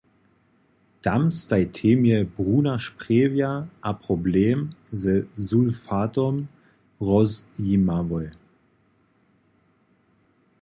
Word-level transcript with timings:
Tam 1.07 1.25
staj 1.39 1.59
temje 1.79 2.15
bruna 2.37 2.73
Sprjewja 2.85 3.49
a 3.89 3.91
problem 4.07 4.63
ze 5.03 5.15
sulfatom 5.49 6.41
rozjimałoj. 7.11 8.25